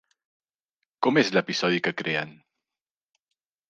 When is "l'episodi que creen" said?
1.37-2.37